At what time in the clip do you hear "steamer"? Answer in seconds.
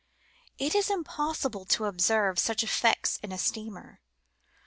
3.37-4.01